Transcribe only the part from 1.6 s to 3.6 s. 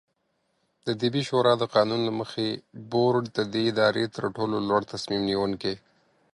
قانون له مخې، بورډ د